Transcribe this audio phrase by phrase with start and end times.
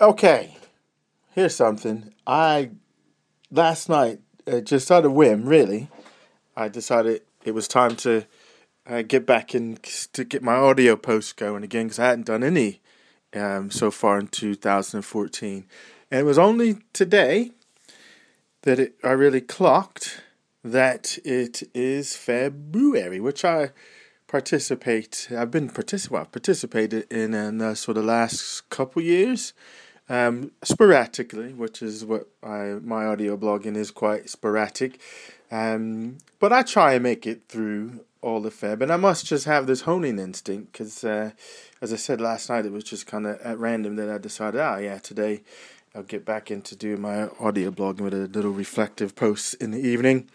[0.00, 0.56] Okay,
[1.32, 2.14] here's something.
[2.24, 2.70] I
[3.50, 5.88] last night uh, just out of whim, really,
[6.56, 8.24] I decided it was time to
[8.86, 9.82] uh, get back and
[10.12, 12.80] to get my audio posts going again because I hadn't done any
[13.34, 15.66] um, so far in 2014,
[16.12, 17.50] and it was only today
[18.62, 20.22] that it, I really clocked
[20.62, 23.72] that it is FebruAudio, which I
[24.28, 25.26] participate.
[25.36, 29.54] I've been particip- well, participated in in uh, sort of last couple years
[30.08, 35.00] um, sporadically, which is what I, my audio blogging is quite sporadic.
[35.50, 39.44] Um, but I try and make it through all the Feb, and I must just
[39.44, 41.30] have this honing instinct because, uh,
[41.80, 44.60] as I said last night, it was just kind of at random that I decided,
[44.60, 45.42] oh yeah, today
[45.94, 49.78] I'll get back into doing my audio blogging with a little reflective post in the
[49.78, 50.28] evening.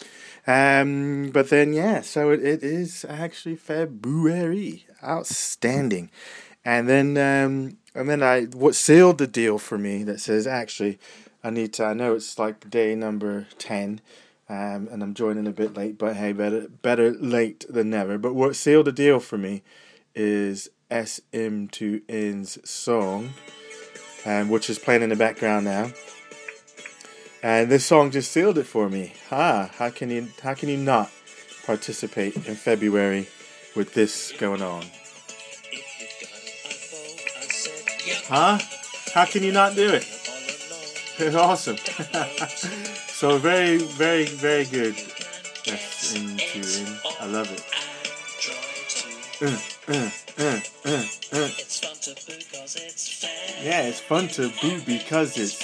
[0.48, 6.10] Um, but then yeah, so it, it is actually FebruAudio, outstanding,
[6.66, 11.00] and then um, and then I what sealed the deal for me that says actually
[11.44, 14.02] I need to I know it's like day number ten.
[14.50, 18.18] Um, and I'm joining a bit late, but hey, better better late than never.
[18.18, 19.64] But what sealed the deal for me
[20.14, 23.34] is SM2N's song,
[24.26, 25.92] um, which is playing in the background now.
[27.42, 29.14] And this song just sealed it for me.
[29.30, 29.72] Ha!
[29.76, 31.12] How can you how can you not
[31.66, 33.28] participate in FebruAudio
[33.76, 34.86] with this going on?
[38.28, 38.58] Huh?
[39.14, 40.08] How can you not do it?
[41.20, 41.78] It's awesome.
[43.08, 44.96] so very, very, very good.
[46.16, 46.40] In.
[47.20, 47.64] I love it.
[53.62, 55.56] Yeah, it's fun to boo because it's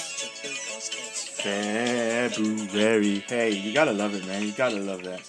[1.42, 3.22] FebruAudio.
[3.22, 4.42] Hey, you gotta love it, man.
[4.42, 5.22] You gotta love that.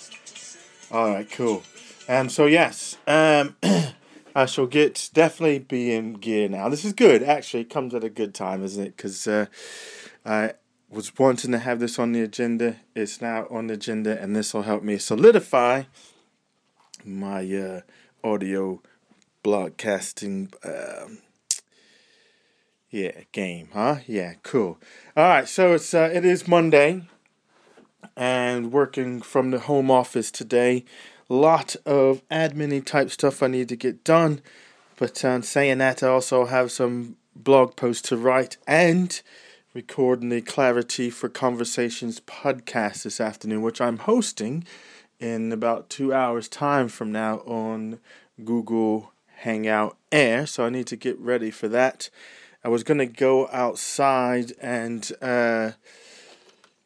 [0.91, 1.63] All right, cool.
[2.07, 3.55] Um, so yes, um.
[4.35, 6.69] I shall get definitely be in gear now.
[6.69, 7.61] This is good, actually.
[7.61, 8.97] It comes at a good time, isn't it?
[8.97, 9.47] Because uh,
[10.25, 10.53] I
[10.89, 12.77] was wanting to have this on the agenda.
[12.95, 15.83] It's now on the agenda, and this will help me solidify
[17.03, 17.81] my uh,
[18.23, 18.81] audio
[19.43, 20.51] broadcasting.
[20.63, 21.07] Uh,
[22.89, 23.97] yeah, game, huh?
[24.05, 24.79] Yeah, cool.
[25.15, 27.03] All right, so it's uh, it is Monday,
[28.15, 30.85] and working from the home office today
[31.31, 34.41] lot of admin type stuff I need to get done.
[34.97, 39.21] But um, saying that, I also have some blog posts to write and
[39.73, 44.65] recording the Clarity for Conversations podcast this afternoon, which I'm hosting
[45.19, 47.99] in about two hours' time from now on
[48.43, 50.45] Google Hangout Air.
[50.45, 52.09] So I need to get ready for that.
[52.63, 55.71] I was going to go outside and uh,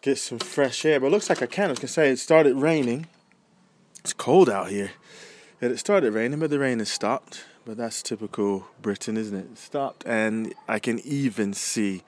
[0.01, 1.65] get some fresh air, but it looks like I can.
[1.65, 3.07] I was going to say it started raining
[4.25, 4.89] cold out here.
[5.61, 7.45] And it started raining, but the rain has stopped.
[7.63, 9.51] But that's typical Britain, isn't it?
[9.51, 12.01] it stopped, and I can even see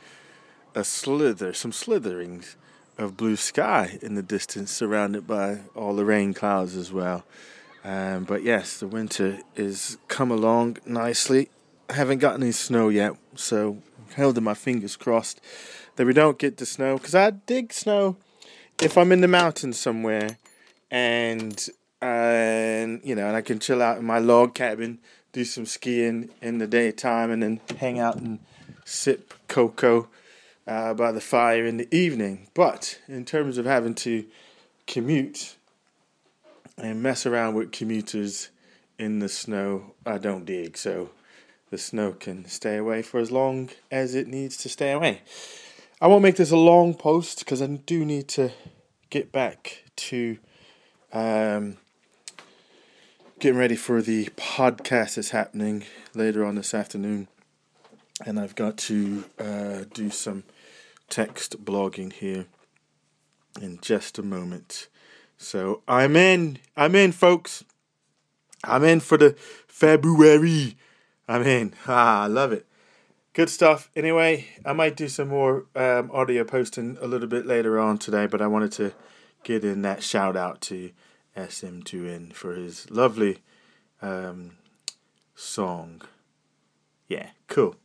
[0.73, 2.55] a slither, some slitherings
[2.97, 7.23] of blue sky in the distance, surrounded by all the rain clouds as well.
[7.83, 11.49] Um, but yes, the winter is come along nicely.
[11.87, 13.77] I haven't gotten any snow yet, so
[14.15, 15.39] held my fingers crossed
[15.97, 16.97] that we don't get the snow.
[16.97, 18.17] Because I dig snow
[18.81, 20.37] if I'm in the mountains somewhere
[20.89, 21.69] and
[22.01, 24.99] and you know, and I can chill out in my log cabin,
[25.31, 28.39] do some skiing in the daytime, and then hang out and
[28.85, 30.07] sip cocoa
[30.67, 32.47] uh, by the fire in the evening.
[32.53, 34.25] But in terms of having to
[34.85, 35.55] commute
[36.77, 38.49] and mess around with commuters
[38.99, 40.77] in the snow, I don't dig.
[40.77, 41.09] So
[41.69, 45.21] the snow can stay away for as long as it needs to stay away.
[45.99, 48.51] I won't make this a long post because I do need to
[49.09, 50.37] get back to
[51.11, 51.77] um,
[53.39, 55.83] getting ready for the podcast that's happening
[56.15, 57.27] later on this afternoon,
[58.25, 60.43] and I've got to uh, do some
[61.07, 62.47] text blogging here
[63.61, 64.87] in just a moment.
[65.37, 66.57] So I'm in.
[66.75, 67.63] I'm in, folks.
[68.63, 69.35] I'm in for the
[69.71, 70.75] FebruAudio.
[71.27, 71.73] I'm in.
[71.87, 72.65] Ah, I love it.
[73.33, 73.91] Good stuff.
[73.95, 78.25] Anyway, I might do some more um, audio posting a little bit later on today,
[78.25, 78.93] but I wanted to
[79.43, 80.89] get in that shout out to
[81.37, 83.39] SM2N for his lovely
[84.01, 84.57] um,
[85.35, 86.01] song.
[87.07, 87.75] Yeah, cool.